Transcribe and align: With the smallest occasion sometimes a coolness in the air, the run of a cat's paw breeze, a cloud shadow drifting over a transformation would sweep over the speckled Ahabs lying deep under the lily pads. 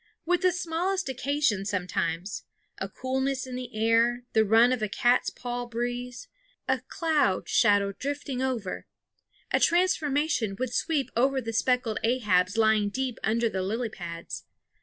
With 0.25 0.41
the 0.41 0.51
smallest 0.51 1.09
occasion 1.09 1.63
sometimes 1.63 2.41
a 2.79 2.89
coolness 2.89 3.45
in 3.45 3.53
the 3.55 3.75
air, 3.75 4.23
the 4.33 4.43
run 4.43 4.71
of 4.73 4.81
a 4.81 4.89
cat's 4.89 5.29
paw 5.29 5.67
breeze, 5.67 6.27
a 6.67 6.79
cloud 6.87 7.47
shadow 7.47 7.91
drifting 7.91 8.41
over 8.41 8.87
a 9.51 9.59
transformation 9.59 10.55
would 10.57 10.73
sweep 10.73 11.11
over 11.15 11.39
the 11.39 11.53
speckled 11.53 11.99
Ahabs 12.03 12.57
lying 12.57 12.89
deep 12.89 13.19
under 13.23 13.47
the 13.47 13.61
lily 13.61 13.89
pads. 13.89 14.45